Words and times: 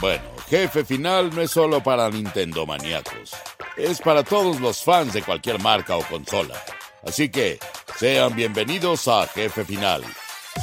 Bueno, 0.00 0.22
Jefe 0.48 0.84
Final 0.84 1.34
no 1.34 1.42
es 1.42 1.50
solo 1.50 1.82
para 1.82 2.08
Nintendo 2.08 2.64
maníacos, 2.64 3.32
es 3.76 4.00
para 4.00 4.22
todos 4.22 4.60
los 4.60 4.82
fans 4.84 5.12
de 5.12 5.22
cualquier 5.22 5.60
marca 5.60 5.96
o 5.96 6.02
consola. 6.04 6.54
Así 7.04 7.28
que 7.28 7.58
sean 7.96 8.36
bienvenidos 8.36 9.08
a 9.08 9.26
Jefe 9.26 9.64
Final, 9.64 10.04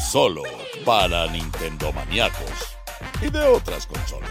solo 0.09 0.43
para 0.85 1.27
Nintendo 1.27 1.91
maníacos 1.91 2.77
y 3.21 3.29
de 3.29 3.43
otras 3.43 3.85
consolas. 3.87 4.24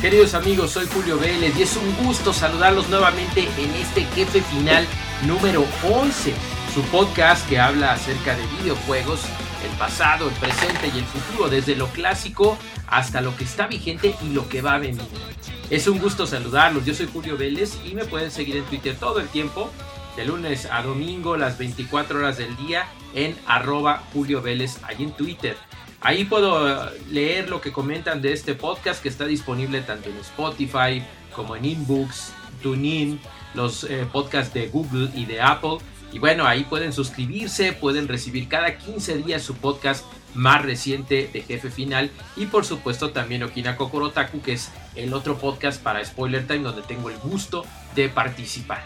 Queridos 0.00 0.34
amigos, 0.34 0.72
soy 0.72 0.86
Julio 0.92 1.18
Vélez 1.18 1.56
y 1.56 1.62
es 1.62 1.74
un 1.74 1.96
gusto 2.04 2.34
saludarlos 2.34 2.90
nuevamente 2.90 3.48
en 3.56 3.70
este 3.76 4.04
jefe 4.14 4.42
final 4.42 4.86
número 5.26 5.64
11, 5.82 6.34
su 6.74 6.82
podcast 6.92 7.48
que 7.48 7.58
habla 7.58 7.94
acerca 7.94 8.36
de 8.36 8.46
videojuegos, 8.58 9.22
el 9.64 9.70
pasado, 9.78 10.28
el 10.28 10.34
presente 10.34 10.92
y 10.94 10.98
el 10.98 11.04
futuro, 11.06 11.48
desde 11.48 11.76
lo 11.76 11.86
clásico 11.88 12.58
hasta 12.86 13.22
lo 13.22 13.34
que 13.36 13.44
está 13.44 13.68
vigente 13.68 14.14
y 14.22 14.34
lo 14.34 14.46
que 14.50 14.60
va 14.60 14.74
a 14.74 14.78
venir. 14.78 15.00
Es 15.70 15.88
un 15.88 15.98
gusto 15.98 16.26
saludarlos, 16.26 16.84
yo 16.84 16.94
soy 16.94 17.08
Julio 17.10 17.38
Vélez 17.38 17.78
y 17.82 17.94
me 17.94 18.04
pueden 18.04 18.30
seguir 18.30 18.56
en 18.56 18.64
Twitter 18.64 18.96
todo 19.00 19.18
el 19.18 19.28
tiempo, 19.28 19.70
de 20.14 20.26
lunes 20.26 20.68
a 20.70 20.82
domingo, 20.82 21.38
las 21.38 21.56
24 21.56 22.18
horas 22.18 22.36
del 22.36 22.54
día, 22.58 22.86
en 23.14 23.34
arroba 23.46 24.02
Julio 24.12 24.42
Vélez, 24.42 24.76
ahí 24.84 25.02
en 25.02 25.12
Twitter. 25.12 25.56
Ahí 26.06 26.24
puedo 26.24 26.88
leer 27.10 27.50
lo 27.50 27.60
que 27.60 27.72
comentan 27.72 28.22
de 28.22 28.32
este 28.32 28.54
podcast 28.54 29.02
que 29.02 29.08
está 29.08 29.24
disponible 29.26 29.80
tanto 29.80 30.08
en 30.08 30.16
Spotify 30.18 31.02
como 31.34 31.56
en 31.56 31.64
Inbooks, 31.64 32.32
TuneIn, 32.62 33.18
los 33.54 33.82
eh, 33.82 34.06
podcasts 34.12 34.54
de 34.54 34.68
Google 34.68 35.10
y 35.16 35.24
de 35.24 35.40
Apple. 35.40 35.78
Y 36.12 36.20
bueno, 36.20 36.46
ahí 36.46 36.62
pueden 36.62 36.92
suscribirse, 36.92 37.72
pueden 37.72 38.06
recibir 38.06 38.46
cada 38.46 38.78
15 38.78 39.16
días 39.16 39.42
su 39.42 39.56
podcast 39.56 40.04
más 40.32 40.62
reciente 40.62 41.28
de 41.32 41.42
Jefe 41.42 41.72
Final 41.72 42.12
y 42.36 42.46
por 42.46 42.64
supuesto 42.64 43.10
también 43.10 43.42
Okina 43.42 43.76
Kokorotaku, 43.76 44.42
que 44.42 44.52
es 44.52 44.70
el 44.94 45.12
otro 45.12 45.38
podcast 45.38 45.82
para 45.82 46.04
Spoiler 46.04 46.46
Time 46.46 46.62
donde 46.62 46.82
tengo 46.82 47.10
el 47.10 47.18
gusto 47.18 47.64
de 47.96 48.08
participar. 48.08 48.84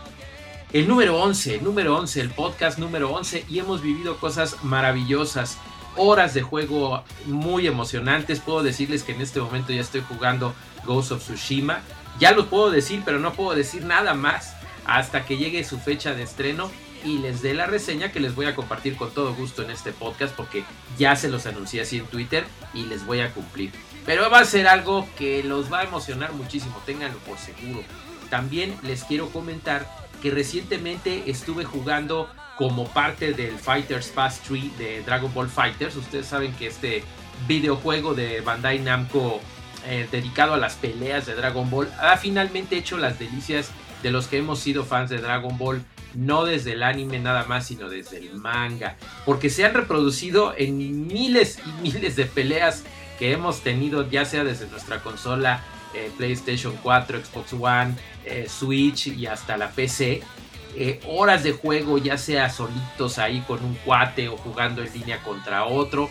El 0.72 0.88
número 0.88 1.20
11, 1.20 1.56
el 1.56 1.64
número 1.64 1.98
11, 1.98 2.18
el 2.18 2.30
podcast 2.30 2.78
número 2.78 3.12
11 3.12 3.44
y 3.46 3.58
hemos 3.58 3.82
vivido 3.82 4.16
cosas 4.16 4.64
maravillosas 4.64 5.58
horas 5.96 6.34
de 6.34 6.42
juego 6.42 7.04
muy 7.26 7.66
emocionantes. 7.66 8.40
Puedo 8.40 8.62
decirles 8.62 9.02
que 9.02 9.12
en 9.12 9.20
este 9.20 9.40
momento 9.40 9.72
ya 9.72 9.80
estoy 9.80 10.02
jugando 10.08 10.54
Ghost 10.84 11.12
of 11.12 11.22
Tsushima. 11.22 11.80
Ya 12.18 12.32
lo 12.32 12.46
puedo 12.46 12.70
decir, 12.70 13.02
pero 13.04 13.18
no 13.18 13.32
puedo 13.32 13.54
decir 13.56 13.84
nada 13.84 14.14
más 14.14 14.54
hasta 14.86 15.24
que 15.24 15.36
llegue 15.36 15.64
su 15.64 15.78
fecha 15.78 16.14
de 16.14 16.22
estreno 16.22 16.70
y 17.04 17.18
les 17.18 17.42
dé 17.42 17.54
la 17.54 17.66
reseña 17.66 18.12
que 18.12 18.20
les 18.20 18.34
voy 18.34 18.46
a 18.46 18.54
compartir 18.54 18.96
con 18.96 19.10
todo 19.12 19.34
gusto 19.34 19.62
en 19.62 19.70
este 19.70 19.92
podcast 19.92 20.34
porque 20.34 20.64
ya 20.98 21.16
se 21.16 21.28
los 21.28 21.46
anuncié 21.46 21.80
así 21.80 21.98
en 21.98 22.06
Twitter 22.06 22.44
y 22.74 22.84
les 22.84 23.06
voy 23.06 23.20
a 23.20 23.32
cumplir. 23.32 23.72
Pero 24.04 24.28
va 24.30 24.40
a 24.40 24.44
ser 24.44 24.66
algo 24.68 25.08
que 25.16 25.42
los 25.42 25.72
va 25.72 25.80
a 25.80 25.84
emocionar 25.84 26.32
muchísimo, 26.32 26.80
ténganlo 26.84 27.18
por 27.20 27.38
seguro. 27.38 27.82
También 28.28 28.76
les 28.82 29.04
quiero 29.04 29.30
comentar 29.30 29.86
que 30.22 30.30
recientemente 30.30 31.30
estuve 31.30 31.64
jugando 31.64 32.28
como 32.60 32.86
parte 32.88 33.32
del 33.32 33.58
Fighters 33.58 34.08
Pass 34.08 34.42
3 34.46 34.76
de 34.76 35.02
Dragon 35.02 35.32
Ball 35.32 35.48
Fighters. 35.48 35.96
Ustedes 35.96 36.26
saben 36.26 36.52
que 36.52 36.66
este 36.66 37.02
videojuego 37.48 38.12
de 38.12 38.42
Bandai 38.42 38.80
Namco 38.80 39.40
eh, 39.86 40.06
dedicado 40.12 40.52
a 40.52 40.58
las 40.58 40.74
peleas 40.74 41.24
de 41.24 41.34
Dragon 41.34 41.70
Ball 41.70 41.90
ha 41.98 42.18
finalmente 42.18 42.76
hecho 42.76 42.98
las 42.98 43.18
delicias 43.18 43.70
de 44.02 44.10
los 44.10 44.26
que 44.26 44.36
hemos 44.36 44.60
sido 44.60 44.84
fans 44.84 45.08
de 45.08 45.22
Dragon 45.22 45.56
Ball, 45.56 45.82
no 46.12 46.44
desde 46.44 46.72
el 46.72 46.82
anime 46.82 47.18
nada 47.18 47.46
más, 47.46 47.66
sino 47.66 47.88
desde 47.88 48.18
el 48.18 48.34
manga, 48.34 48.98
porque 49.24 49.48
se 49.48 49.64
han 49.64 49.72
reproducido 49.72 50.52
en 50.54 51.06
miles 51.06 51.60
y 51.64 51.80
miles 51.80 52.14
de 52.14 52.26
peleas 52.26 52.84
que 53.18 53.32
hemos 53.32 53.62
tenido, 53.62 54.06
ya 54.10 54.26
sea 54.26 54.44
desde 54.44 54.66
nuestra 54.66 55.02
consola 55.02 55.64
eh, 55.94 56.10
PlayStation 56.14 56.76
4, 56.82 57.24
Xbox 57.24 57.54
One, 57.54 57.94
eh, 58.26 58.46
Switch 58.50 59.06
y 59.06 59.24
hasta 59.24 59.56
la 59.56 59.70
PC. 59.70 60.22
Eh, 60.76 61.00
horas 61.06 61.42
de 61.42 61.52
juego, 61.52 61.98
ya 61.98 62.16
sea 62.16 62.48
solitos 62.48 63.18
ahí 63.18 63.40
con 63.46 63.64
un 63.64 63.74
cuate 63.74 64.28
o 64.28 64.36
jugando 64.36 64.82
en 64.82 64.92
línea 64.92 65.22
contra 65.22 65.64
otro. 65.64 66.08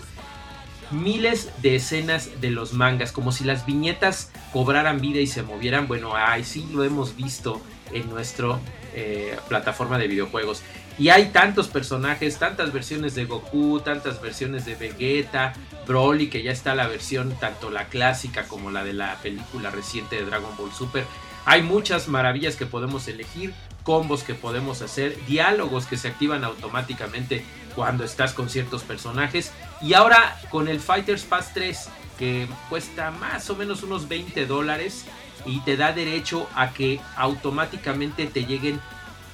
Miles 0.91 1.51
de 1.61 1.75
escenas 1.75 2.41
de 2.41 2.49
los 2.49 2.73
mangas, 2.73 3.11
como 3.11 3.31
si 3.31 3.43
las 3.43 3.65
viñetas 3.65 4.31
cobraran 4.51 4.99
vida 4.99 5.19
y 5.19 5.27
se 5.27 5.43
movieran. 5.43 5.87
Bueno, 5.87 6.15
ahí 6.15 6.43
sí 6.43 6.67
lo 6.73 6.83
hemos 6.83 7.15
visto 7.15 7.61
en 7.93 8.09
nuestra 8.09 8.59
eh, 8.93 9.37
plataforma 9.47 9.97
de 9.97 10.07
videojuegos. 10.07 10.63
Y 10.97 11.09
hay 11.09 11.27
tantos 11.27 11.69
personajes, 11.69 12.39
tantas 12.39 12.73
versiones 12.73 13.15
de 13.15 13.23
Goku, 13.23 13.79
tantas 13.79 14.21
versiones 14.21 14.65
de 14.65 14.75
Vegeta, 14.75 15.53
Broly, 15.87 16.29
que 16.29 16.43
ya 16.43 16.51
está 16.51 16.75
la 16.75 16.87
versión 16.87 17.33
tanto 17.39 17.69
la 17.69 17.85
clásica 17.85 18.47
como 18.47 18.69
la 18.69 18.83
de 18.83 18.91
la 18.93 19.15
película 19.21 19.71
reciente 19.71 20.17
de 20.17 20.25
Dragon 20.25 20.55
Ball 20.57 20.73
Super. 20.73 21.05
Hay 21.45 21.63
muchas 21.63 22.09
maravillas 22.09 22.57
que 22.57 22.65
podemos 22.65 23.07
elegir 23.07 23.53
combos 23.89 24.21
que 24.21 24.35
podemos 24.35 24.83
hacer, 24.83 25.17
diálogos 25.25 25.87
que 25.87 25.97
se 25.97 26.09
activan 26.09 26.43
automáticamente 26.43 27.43
cuando 27.73 28.03
estás 28.03 28.33
con 28.33 28.47
ciertos 28.47 28.83
personajes. 28.83 29.51
Y 29.81 29.95
ahora 29.95 30.39
con 30.51 30.67
el 30.67 30.79
Fighters 30.79 31.23
Pass 31.23 31.55
3, 31.55 31.89
que 32.19 32.47
cuesta 32.69 33.09
más 33.09 33.49
o 33.49 33.55
menos 33.55 33.81
unos 33.81 34.07
20 34.07 34.45
dólares 34.45 35.05
y 35.43 35.61
te 35.61 35.75
da 35.75 35.91
derecho 35.91 36.47
a 36.53 36.69
que 36.69 37.01
automáticamente 37.15 38.27
te 38.27 38.45
lleguen 38.45 38.79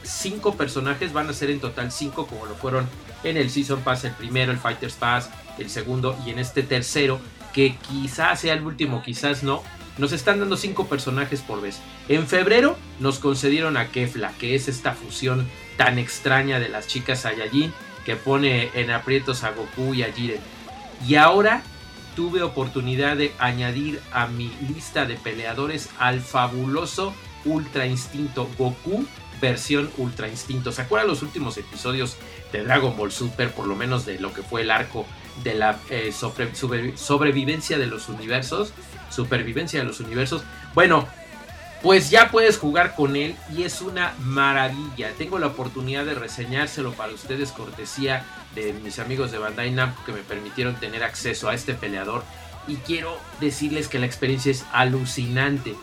5 0.03 0.55
personajes, 0.55 1.11
van 1.11 1.27
a 1.27 1.33
ser 1.33 1.49
en 1.49 1.59
total 1.59 1.91
5 1.91 2.25
como 2.25 2.45
lo 2.45 2.55
fueron 2.55 2.87
en 3.25 3.35
el 3.35 3.49
Season 3.49 3.81
Pass, 3.81 4.05
el 4.05 4.13
primero, 4.13 4.53
el 4.53 4.57
Fighters 4.57 4.93
Pass, 4.93 5.31
el 5.57 5.69
segundo 5.69 6.17
y 6.25 6.29
en 6.29 6.39
este 6.39 6.63
tercero, 6.63 7.19
que 7.53 7.75
quizás 7.75 8.39
sea 8.39 8.53
el 8.53 8.63
último, 8.63 9.03
quizás 9.03 9.43
no, 9.43 9.63
nos 9.97 10.11
están 10.11 10.39
dando 10.39 10.57
cinco 10.57 10.87
personajes 10.87 11.41
por 11.41 11.61
vez. 11.61 11.79
En 12.09 12.27
febrero 12.27 12.77
nos 12.99 13.19
concedieron 13.19 13.77
a 13.77 13.89
Kefla, 13.89 14.33
que 14.39 14.55
es 14.55 14.67
esta 14.67 14.93
fusión 14.93 15.47
tan 15.77 15.99
extraña 15.99 16.59
de 16.59 16.69
las 16.69 16.87
chicas 16.87 17.21
Saiyajin 17.21 17.73
que 18.05 18.15
pone 18.15 18.69
en 18.75 18.91
aprietos 18.91 19.43
a 19.43 19.51
Goku 19.51 19.93
y 19.93 20.03
a 20.03 20.11
Jiren. 20.11 20.39
Y 21.07 21.15
ahora 21.15 21.63
tuve 22.15 22.43
oportunidad 22.43 23.17
de 23.17 23.33
añadir 23.39 24.01
a 24.13 24.27
mi 24.27 24.51
lista 24.73 25.05
de 25.05 25.15
peleadores 25.15 25.89
al 25.99 26.21
fabuloso 26.21 27.13
Ultra 27.43 27.85
Instinto 27.85 28.49
Goku 28.57 29.05
versión 29.41 29.89
Ultra 29.97 30.27
Instinto. 30.27 30.71
¿Se 30.71 30.81
acuerdan 30.81 31.07
los 31.07 31.21
últimos 31.21 31.57
episodios 31.57 32.17
de 32.51 32.63
Dragon 32.63 32.95
Ball 32.97 33.11
Super? 33.11 33.51
Por 33.51 33.67
lo 33.67 33.75
menos 33.75 34.05
de 34.05 34.19
lo 34.19 34.33
que 34.33 34.43
fue 34.43 34.61
el 34.61 34.71
arco 34.71 35.05
de 35.43 35.53
la 35.53 35.79
eh, 35.89 36.13
sobrevivencia 36.13 37.77
de 37.77 37.87
los 37.87 38.09
universos 38.09 38.73
supervivencia 39.15 39.79
de 39.79 39.85
los 39.85 39.99
universos. 39.99 40.43
Bueno, 40.73 41.07
pues 41.81 42.09
ya 42.09 42.29
puedes 42.31 42.57
jugar 42.57 42.95
con 42.95 43.15
él 43.15 43.35
y 43.55 43.63
es 43.63 43.81
una 43.81 44.13
maravilla. 44.19 45.11
Tengo 45.17 45.39
la 45.39 45.47
oportunidad 45.47 46.05
de 46.05 46.15
reseñárselo 46.15 46.93
para 46.93 47.13
ustedes, 47.13 47.51
cortesía 47.51 48.25
de 48.53 48.73
mis 48.73 48.99
amigos 48.99 49.31
de 49.31 49.37
Bandai 49.37 49.71
Namco 49.71 50.03
que 50.05 50.11
me 50.11 50.19
permitieron 50.19 50.75
tener 50.75 51.03
acceso 51.03 51.49
a 51.49 51.53
este 51.53 51.73
peleador. 51.73 52.23
Y 52.67 52.77
quiero 52.77 53.19
decirles 53.39 53.87
que 53.87 53.99
la 53.99 54.07
experiencia 54.07 54.51
es 54.51 54.65
alucinante. 54.73 55.75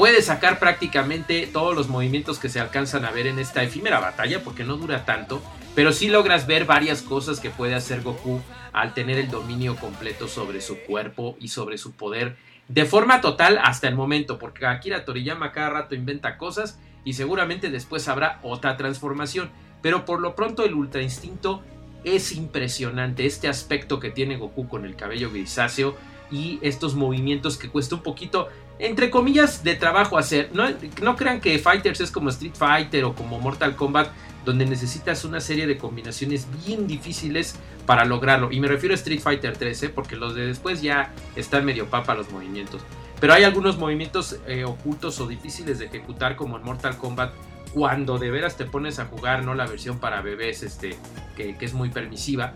Puedes 0.00 0.24
sacar 0.24 0.58
prácticamente 0.58 1.46
todos 1.46 1.76
los 1.76 1.88
movimientos 1.88 2.38
que 2.38 2.48
se 2.48 2.58
alcanzan 2.58 3.04
a 3.04 3.10
ver 3.10 3.26
en 3.26 3.38
esta 3.38 3.62
efímera 3.62 4.00
batalla, 4.00 4.42
porque 4.42 4.64
no 4.64 4.78
dura 4.78 5.04
tanto, 5.04 5.42
pero 5.74 5.92
sí 5.92 6.08
logras 6.08 6.46
ver 6.46 6.64
varias 6.64 7.02
cosas 7.02 7.38
que 7.38 7.50
puede 7.50 7.74
hacer 7.74 8.00
Goku 8.00 8.40
al 8.72 8.94
tener 8.94 9.18
el 9.18 9.30
dominio 9.30 9.76
completo 9.76 10.26
sobre 10.26 10.62
su 10.62 10.78
cuerpo 10.78 11.36
y 11.38 11.48
sobre 11.48 11.76
su 11.76 11.92
poder 11.92 12.38
de 12.68 12.86
forma 12.86 13.20
total 13.20 13.60
hasta 13.62 13.88
el 13.88 13.94
momento, 13.94 14.38
porque 14.38 14.64
Akira 14.64 15.04
Toriyama 15.04 15.52
cada 15.52 15.68
rato 15.68 15.94
inventa 15.94 16.38
cosas 16.38 16.80
y 17.04 17.12
seguramente 17.12 17.68
después 17.68 18.08
habrá 18.08 18.40
otra 18.42 18.78
transformación. 18.78 19.50
Pero 19.82 20.06
por 20.06 20.22
lo 20.22 20.34
pronto 20.34 20.64
el 20.64 20.72
Ultra 20.72 21.02
Instinto 21.02 21.62
es 22.04 22.32
impresionante, 22.32 23.26
este 23.26 23.48
aspecto 23.48 24.00
que 24.00 24.08
tiene 24.08 24.38
Goku 24.38 24.66
con 24.66 24.86
el 24.86 24.96
cabello 24.96 25.30
grisáceo 25.30 25.94
y 26.30 26.58
estos 26.62 26.94
movimientos 26.94 27.58
que 27.58 27.68
cuesta 27.68 27.96
un 27.96 28.02
poquito, 28.02 28.48
entre 28.80 29.10
comillas, 29.10 29.62
de 29.62 29.74
trabajo 29.74 30.16
hacer. 30.18 30.50
No, 30.52 31.16
crean 31.16 31.40
que 31.40 31.58
Fighters 31.58 32.00
es 32.00 32.10
como 32.10 32.30
Street 32.30 32.54
Fighter 32.54 33.04
o 33.04 33.14
como 33.14 33.38
Mortal 33.38 33.76
Kombat, 33.76 34.10
donde 34.44 34.64
necesitas 34.64 35.24
una 35.24 35.40
serie 35.40 35.66
de 35.66 35.76
combinaciones 35.76 36.46
bien 36.66 36.86
difíciles 36.86 37.56
para 37.84 38.04
lograrlo. 38.04 38.50
Y 38.50 38.58
me 38.58 38.68
refiero 38.68 38.94
a 38.94 38.96
Street 38.96 39.20
Fighter 39.20 39.56
3, 39.56 39.82
¿eh? 39.82 39.88
porque 39.90 40.16
los 40.16 40.34
de 40.34 40.46
después 40.46 40.80
ya 40.80 41.12
están 41.36 41.64
medio 41.64 41.86
papa 41.88 42.14
los 42.14 42.30
movimientos. 42.30 42.80
Pero 43.20 43.34
hay 43.34 43.44
algunos 43.44 43.76
movimientos 43.76 44.38
eh, 44.46 44.64
ocultos 44.64 45.20
o 45.20 45.26
difíciles 45.26 45.78
de 45.78 45.86
ejecutar 45.86 46.36
como 46.36 46.56
en 46.56 46.62
Mortal 46.62 46.96
Kombat 46.96 47.34
cuando 47.74 48.18
de 48.18 48.30
veras 48.30 48.56
te 48.56 48.64
pones 48.64 48.98
a 48.98 49.04
jugar, 49.04 49.44
no 49.44 49.54
la 49.54 49.66
versión 49.66 49.98
para 49.98 50.22
bebés 50.22 50.62
este, 50.62 50.96
que 51.36 51.54
es 51.60 51.74
muy 51.74 51.90
permisiva. 51.90 52.54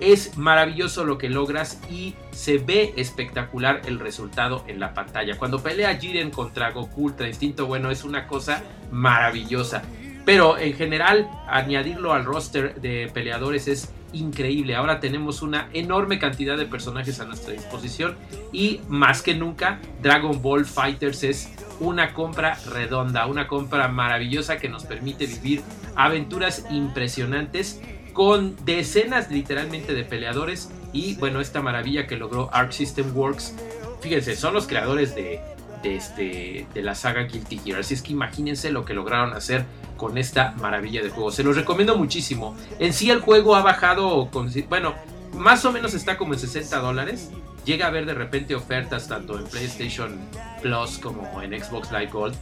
Es 0.00 0.36
maravilloso 0.36 1.04
lo 1.04 1.18
que 1.18 1.28
logras 1.28 1.80
y 1.90 2.14
se 2.30 2.58
ve 2.58 2.92
espectacular 2.96 3.82
el 3.86 3.98
resultado 3.98 4.64
en 4.66 4.80
la 4.80 4.94
pantalla. 4.94 5.38
Cuando 5.38 5.62
pelea 5.62 5.96
Jiren 5.96 6.30
contra 6.30 6.70
Goku 6.70 7.04
Ultra 7.04 7.28
Instinto, 7.28 7.66
bueno, 7.66 7.90
es 7.90 8.04
una 8.04 8.26
cosa 8.26 8.62
maravillosa. 8.90 9.82
Pero 10.26 10.58
en 10.58 10.74
general, 10.74 11.30
añadirlo 11.48 12.12
al 12.12 12.24
roster 12.24 12.80
de 12.80 13.08
peleadores 13.14 13.68
es 13.68 13.92
increíble. 14.12 14.74
Ahora 14.74 15.00
tenemos 15.00 15.42
una 15.42 15.68
enorme 15.72 16.18
cantidad 16.18 16.56
de 16.56 16.66
personajes 16.66 17.20
a 17.20 17.24
nuestra 17.24 17.52
disposición 17.52 18.16
y 18.52 18.80
más 18.88 19.22
que 19.22 19.34
nunca 19.34 19.78
Dragon 20.02 20.42
Ball 20.42 20.64
Fighters 20.64 21.22
es 21.22 21.52
una 21.78 22.12
compra 22.14 22.58
redonda, 22.72 23.26
una 23.26 23.46
compra 23.46 23.88
maravillosa 23.88 24.58
que 24.58 24.68
nos 24.68 24.84
permite 24.84 25.26
vivir 25.26 25.62
aventuras 25.94 26.66
impresionantes 26.70 27.80
con 28.16 28.56
decenas 28.64 29.30
literalmente 29.30 29.92
de 29.92 30.02
peleadores 30.02 30.70
y 30.94 31.16
bueno, 31.16 31.42
esta 31.42 31.60
maravilla 31.60 32.06
que 32.06 32.16
logró 32.16 32.48
Arc 32.50 32.72
System 32.72 33.14
Works. 33.14 33.54
Fíjense, 34.00 34.36
son 34.36 34.54
los 34.54 34.66
creadores 34.66 35.14
de, 35.14 35.42
de, 35.82 35.96
este, 35.96 36.66
de 36.72 36.82
la 36.82 36.94
saga 36.94 37.24
Guilty 37.24 37.58
Gear, 37.58 37.80
así 37.80 37.92
es 37.92 38.00
que 38.00 38.12
imagínense 38.12 38.70
lo 38.70 38.86
que 38.86 38.94
lograron 38.94 39.34
hacer 39.34 39.66
con 39.98 40.16
esta 40.16 40.52
maravilla 40.52 41.02
de 41.02 41.10
juego. 41.10 41.30
Se 41.30 41.42
los 41.42 41.56
recomiendo 41.56 41.94
muchísimo. 41.98 42.56
En 42.78 42.94
sí 42.94 43.10
el 43.10 43.20
juego 43.20 43.54
ha 43.54 43.60
bajado, 43.60 44.30
con, 44.30 44.50
bueno, 44.70 44.94
más 45.34 45.66
o 45.66 45.72
menos 45.72 45.92
está 45.92 46.16
como 46.16 46.32
en 46.32 46.40
60 46.40 46.78
dólares. 46.78 47.30
Llega 47.66 47.84
a 47.84 47.88
haber 47.88 48.06
de 48.06 48.14
repente 48.14 48.54
ofertas 48.54 49.08
tanto 49.08 49.38
en 49.38 49.44
PlayStation 49.44 50.18
Plus 50.62 50.96
como 50.96 51.42
en 51.42 51.62
Xbox 51.62 51.92
Live 51.92 52.12
Gold. 52.12 52.34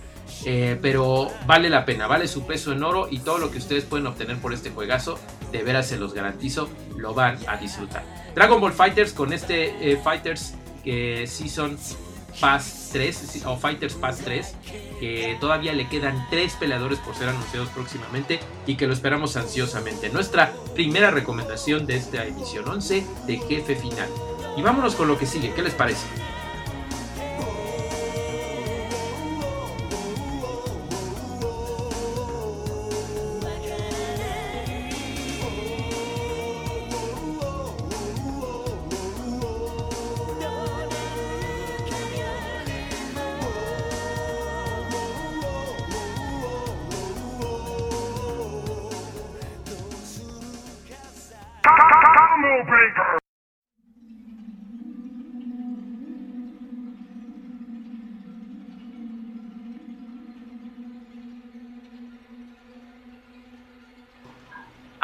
Eh, 0.45 0.79
pero 0.81 1.31
vale 1.47 1.69
la 1.69 1.85
pena, 1.85 2.07
vale 2.07 2.29
su 2.29 2.47
peso 2.47 2.73
en 2.73 2.83
oro 2.83 3.09
y 3.11 3.19
todo 3.19 3.39
lo 3.39 3.51
que 3.51 3.59
ustedes 3.59 3.85
pueden 3.85 4.07
obtener 4.07 4.39
por 4.39 4.53
este 4.53 4.71
juegazo, 4.71 5.19
de 5.59 5.63
veras 5.63 5.87
se 5.87 5.97
los 5.97 6.13
garantizo, 6.15 6.69
lo 6.97 7.15
van 7.15 7.39
a 7.47 7.57
disfrutar. 7.57 8.03
Dragon 8.35 8.61
Ball 8.61 8.73
Fighters 8.73 9.13
con 9.13 9.33
este 9.33 9.93
eh, 9.93 9.97
Fighters 9.97 10.55
que 10.83 11.27
Season 11.27 11.79
Pass 12.41 12.91
3 12.93 13.45
o 13.47 13.57
Fighters 13.57 13.95
Pass 13.95 14.19
3, 14.19 14.57
que 14.99 15.37
todavía 15.41 15.73
le 15.73 15.89
quedan 15.89 16.27
3 16.31 16.55
peleadores 16.55 16.99
por 16.99 17.15
ser 17.15 17.29
anunciados 17.29 17.69
próximamente 17.69 18.41
y 18.67 18.75
que 18.75 18.89
lo 18.89 18.93
esperamos 18.93 19.37
ansiosamente. 19.37 20.11
Nuestra 20.11 20.53
primera 20.75 21.13
recomendación 21.13 21.87
de 21.87 21.97
esta 21.97 22.25
edición 22.25 22.69
11 22.69 23.07
de 23.27 23.37
Jefe 23.39 23.77
Final. 23.77 24.09
Y 24.57 24.63
vámonos 24.63 24.97
con 24.97 25.09
lo 25.09 25.17
que 25.17 25.27
sigue, 25.27 25.53
¿qué 25.55 25.63
les 25.63 25.75
parece? 25.75 26.07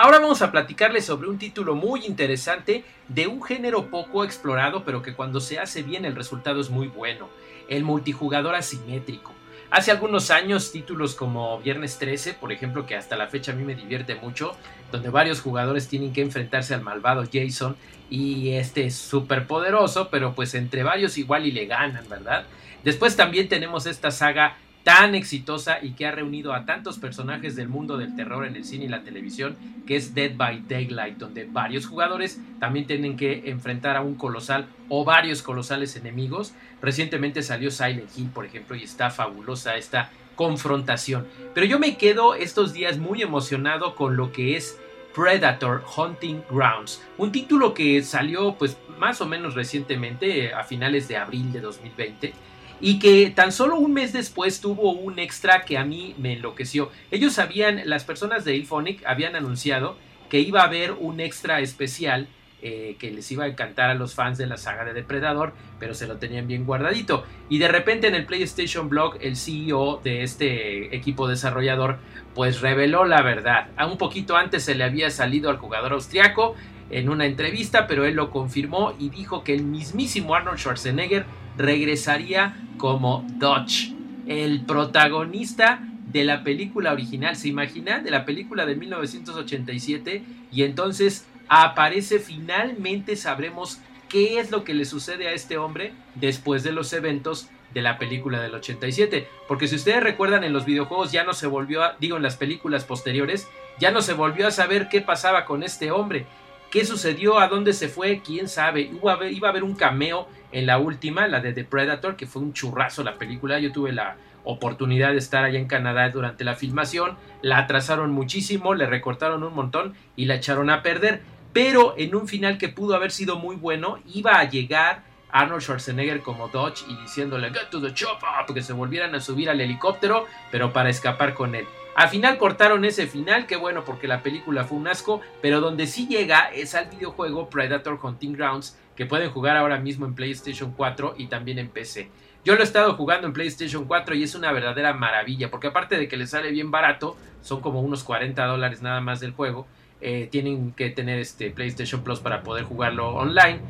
Ahora 0.02 0.18
vamos 0.18 0.40
a 0.40 0.50
platicarles 0.50 1.04
sobre 1.04 1.28
un 1.28 1.36
título 1.36 1.74
muy 1.74 2.06
interesante 2.06 2.84
de 3.08 3.26
un 3.26 3.42
género 3.42 3.90
poco 3.90 4.24
explorado, 4.24 4.82
pero 4.82 5.02
que 5.02 5.12
cuando 5.12 5.40
se 5.40 5.58
hace 5.58 5.82
bien 5.82 6.06
el 6.06 6.16
resultado 6.16 6.58
es 6.62 6.70
muy 6.70 6.88
bueno, 6.88 7.28
el 7.68 7.84
multijugador 7.84 8.54
asimétrico. 8.54 9.34
Hace 9.70 9.90
algunos 9.90 10.30
años 10.30 10.72
títulos 10.72 11.14
como 11.14 11.60
Viernes 11.60 11.98
13, 11.98 12.32
por 12.32 12.50
ejemplo, 12.50 12.86
que 12.86 12.96
hasta 12.96 13.14
la 13.14 13.26
fecha 13.26 13.52
a 13.52 13.54
mí 13.54 13.62
me 13.62 13.74
divierte 13.74 14.14
mucho, 14.14 14.56
donde 14.90 15.10
varios 15.10 15.42
jugadores 15.42 15.86
tienen 15.86 16.14
que 16.14 16.22
enfrentarse 16.22 16.72
al 16.72 16.80
malvado 16.80 17.24
Jason 17.30 17.76
y 18.08 18.52
este 18.52 18.86
es 18.86 18.96
súper 18.96 19.46
poderoso, 19.46 20.08
pero 20.08 20.34
pues 20.34 20.54
entre 20.54 20.82
varios 20.82 21.18
igual 21.18 21.44
y 21.44 21.52
le 21.52 21.66
ganan, 21.66 22.08
¿verdad? 22.08 22.46
Después 22.84 23.16
también 23.16 23.50
tenemos 23.50 23.84
esta 23.84 24.10
saga 24.10 24.56
tan 24.84 25.14
exitosa 25.14 25.78
y 25.82 25.92
que 25.92 26.06
ha 26.06 26.10
reunido 26.10 26.54
a 26.54 26.64
tantos 26.64 26.98
personajes 26.98 27.54
del 27.54 27.68
mundo 27.68 27.98
del 27.98 28.16
terror 28.16 28.46
en 28.46 28.56
el 28.56 28.64
cine 28.64 28.86
y 28.86 28.88
la 28.88 29.02
televisión, 29.02 29.56
que 29.86 29.96
es 29.96 30.14
Dead 30.14 30.36
by 30.36 30.64
Daylight, 30.68 31.18
donde 31.18 31.44
varios 31.44 31.86
jugadores 31.86 32.40
también 32.58 32.86
tienen 32.86 33.16
que 33.16 33.50
enfrentar 33.50 33.96
a 33.96 34.00
un 34.00 34.14
colosal 34.14 34.66
o 34.88 35.04
varios 35.04 35.42
colosales 35.42 35.96
enemigos. 35.96 36.54
Recientemente 36.80 37.42
salió 37.42 37.70
Silent 37.70 38.10
Hill, 38.16 38.30
por 38.30 38.46
ejemplo, 38.46 38.76
y 38.76 38.84
está 38.84 39.10
fabulosa 39.10 39.76
esta 39.76 40.10
confrontación. 40.34 41.26
Pero 41.54 41.66
yo 41.66 41.78
me 41.78 41.98
quedo 41.98 42.34
estos 42.34 42.72
días 42.72 42.98
muy 42.98 43.20
emocionado 43.20 43.94
con 43.94 44.16
lo 44.16 44.32
que 44.32 44.56
es 44.56 44.78
Predator 45.14 45.82
Hunting 45.96 46.42
Grounds, 46.48 47.02
un 47.18 47.32
título 47.32 47.74
que 47.74 48.02
salió 48.02 48.54
pues 48.54 48.78
más 48.98 49.20
o 49.20 49.26
menos 49.26 49.54
recientemente, 49.54 50.54
a 50.54 50.62
finales 50.62 51.08
de 51.08 51.16
abril 51.16 51.52
de 51.52 51.60
2020 51.60 52.32
y 52.80 52.98
que 52.98 53.30
tan 53.30 53.52
solo 53.52 53.76
un 53.76 53.92
mes 53.92 54.12
después 54.12 54.60
tuvo 54.60 54.92
un 54.92 55.18
extra 55.18 55.62
que 55.62 55.78
a 55.78 55.84
mí 55.84 56.14
me 56.18 56.34
enloqueció. 56.34 56.90
Ellos 57.10 57.38
habían, 57.38 57.82
las 57.88 58.04
personas 58.04 58.44
de 58.44 58.56
Ilphonic 58.56 59.04
habían 59.06 59.36
anunciado 59.36 59.96
que 60.28 60.40
iba 60.40 60.62
a 60.62 60.64
haber 60.64 60.92
un 60.92 61.20
extra 61.20 61.60
especial 61.60 62.28
eh, 62.62 62.96
que 62.98 63.10
les 63.10 63.30
iba 63.32 63.44
a 63.44 63.48
encantar 63.48 63.88
a 63.88 63.94
los 63.94 64.14
fans 64.14 64.36
de 64.36 64.46
la 64.46 64.58
saga 64.58 64.84
de 64.84 64.92
Depredador, 64.92 65.54
pero 65.78 65.94
se 65.94 66.06
lo 66.06 66.18
tenían 66.18 66.46
bien 66.46 66.66
guardadito. 66.66 67.24
Y 67.48 67.58
de 67.58 67.68
repente 67.68 68.06
en 68.06 68.14
el 68.14 68.26
PlayStation 68.26 68.90
Blog, 68.90 69.16
el 69.22 69.36
CEO 69.36 70.00
de 70.04 70.22
este 70.22 70.94
equipo 70.94 71.26
desarrollador, 71.26 71.98
pues 72.34 72.60
reveló 72.60 73.06
la 73.06 73.22
verdad. 73.22 73.68
A 73.76 73.86
un 73.86 73.96
poquito 73.96 74.36
antes 74.36 74.62
se 74.62 74.74
le 74.74 74.84
había 74.84 75.10
salido 75.10 75.48
al 75.48 75.56
jugador 75.56 75.94
austriaco 75.94 76.54
en 76.90 77.08
una 77.08 77.24
entrevista, 77.24 77.86
pero 77.86 78.04
él 78.04 78.14
lo 78.14 78.30
confirmó 78.30 78.94
y 78.98 79.08
dijo 79.08 79.42
que 79.42 79.54
el 79.54 79.62
mismísimo 79.62 80.34
Arnold 80.34 80.58
Schwarzenegger 80.58 81.24
regresaría 81.60 82.56
como 82.78 83.24
Dodge, 83.36 83.94
el 84.26 84.62
protagonista 84.62 85.80
de 86.06 86.24
la 86.24 86.42
película 86.42 86.92
original, 86.92 87.36
¿se 87.36 87.48
imagina? 87.48 88.00
De 88.00 88.10
la 88.10 88.24
película 88.24 88.66
de 88.66 88.74
1987 88.74 90.22
y 90.50 90.62
entonces 90.62 91.26
aparece 91.48 92.18
finalmente, 92.18 93.14
sabremos 93.16 93.78
qué 94.08 94.40
es 94.40 94.50
lo 94.50 94.64
que 94.64 94.74
le 94.74 94.84
sucede 94.84 95.28
a 95.28 95.32
este 95.32 95.58
hombre 95.58 95.92
después 96.14 96.62
de 96.62 96.72
los 96.72 96.92
eventos 96.92 97.48
de 97.74 97.82
la 97.82 97.98
película 97.98 98.40
del 98.40 98.54
87. 98.54 99.28
Porque 99.46 99.68
si 99.68 99.76
ustedes 99.76 100.02
recuerdan 100.02 100.42
en 100.42 100.52
los 100.52 100.64
videojuegos 100.64 101.12
ya 101.12 101.24
no 101.24 101.34
se 101.34 101.46
volvió, 101.46 101.84
a, 101.84 101.96
digo 102.00 102.16
en 102.16 102.22
las 102.22 102.36
películas 102.36 102.84
posteriores, 102.84 103.48
ya 103.78 103.90
no 103.90 104.02
se 104.02 104.14
volvió 104.14 104.48
a 104.48 104.50
saber 104.50 104.88
qué 104.88 105.00
pasaba 105.00 105.44
con 105.44 105.62
este 105.62 105.90
hombre. 105.90 106.26
¿Qué 106.70 106.84
sucedió? 106.84 107.38
¿A 107.38 107.48
dónde 107.48 107.72
se 107.72 107.88
fue? 107.88 108.20
¿Quién 108.24 108.48
sabe? 108.48 108.82
Iba 108.82 109.12
a 109.12 109.50
haber 109.50 109.64
un 109.64 109.74
cameo 109.74 110.28
en 110.52 110.66
la 110.66 110.78
última, 110.78 111.26
la 111.28 111.40
de 111.40 111.52
The 111.52 111.64
Predator, 111.64 112.16
que 112.16 112.26
fue 112.26 112.42
un 112.42 112.52
churrazo 112.52 113.02
la 113.02 113.16
película. 113.18 113.58
Yo 113.58 113.72
tuve 113.72 113.92
la 113.92 114.16
oportunidad 114.44 115.12
de 115.12 115.18
estar 115.18 115.44
allá 115.44 115.58
en 115.58 115.66
Canadá 115.66 116.08
durante 116.10 116.44
la 116.44 116.54
filmación. 116.54 117.16
La 117.42 117.58
atrasaron 117.58 118.12
muchísimo, 118.12 118.74
le 118.74 118.86
recortaron 118.86 119.42
un 119.42 119.54
montón 119.54 119.94
y 120.16 120.24
la 120.24 120.36
echaron 120.36 120.70
a 120.70 120.82
perder. 120.82 121.22
Pero 121.52 121.94
en 121.96 122.14
un 122.14 122.28
final 122.28 122.58
que 122.58 122.68
pudo 122.68 122.94
haber 122.94 123.10
sido 123.10 123.36
muy 123.36 123.56
bueno, 123.56 123.98
iba 124.12 124.38
a 124.38 124.48
llegar 124.48 125.02
Arnold 125.32 125.62
Schwarzenegger 125.62 126.20
como 126.20 126.48
Dodge 126.48 126.84
y 126.88 126.96
diciéndole 126.96 127.50
Get 127.50 127.70
to 127.70 127.80
the 127.80 127.92
chopper, 127.92 128.28
porque 128.46 128.62
se 128.62 128.72
volvieran 128.72 129.14
a 129.14 129.20
subir 129.20 129.50
al 129.50 129.60
helicóptero, 129.60 130.26
pero 130.50 130.72
para 130.72 130.90
escapar 130.90 131.34
con 131.34 131.54
él. 131.54 131.66
Al 131.96 132.08
final 132.08 132.38
cortaron 132.38 132.84
ese 132.84 133.06
final, 133.06 133.46
que 133.46 133.56
bueno 133.56 133.84
porque 133.84 134.06
la 134.06 134.22
película 134.22 134.64
fue 134.64 134.78
un 134.78 134.88
asco, 134.88 135.20
pero 135.42 135.60
donde 135.60 135.86
sí 135.86 136.06
llega 136.06 136.50
es 136.54 136.74
al 136.74 136.88
videojuego 136.88 137.50
Predator 137.50 137.98
Hunting 138.00 138.32
Grounds, 138.32 138.78
que 139.00 139.06
pueden 139.06 139.30
jugar 139.30 139.56
ahora 139.56 139.78
mismo 139.78 140.04
en 140.04 140.14
PlayStation 140.14 140.74
4 140.76 141.14
y 141.16 141.28
también 141.28 141.58
en 141.58 141.70
PC. 141.70 142.10
Yo 142.44 142.54
lo 142.54 142.60
he 142.60 142.64
estado 142.64 142.92
jugando 142.96 143.26
en 143.26 143.32
PlayStation 143.32 143.86
4 143.86 144.14
y 144.14 144.24
es 144.24 144.34
una 144.34 144.52
verdadera 144.52 144.92
maravilla, 144.92 145.50
porque 145.50 145.68
aparte 145.68 145.96
de 145.96 146.06
que 146.06 146.18
le 146.18 146.26
sale 146.26 146.50
bien 146.50 146.70
barato, 146.70 147.16
son 147.40 147.62
como 147.62 147.80
unos 147.80 148.04
40 148.04 148.44
dólares 148.44 148.82
nada 148.82 149.00
más 149.00 149.18
del 149.20 149.32
juego, 149.32 149.66
eh, 150.02 150.28
tienen 150.30 150.72
que 150.72 150.90
tener 150.90 151.18
este 151.18 151.50
PlayStation 151.50 152.04
Plus 152.04 152.20
para 152.20 152.42
poder 152.42 152.64
jugarlo 152.64 153.14
online. 153.14 153.60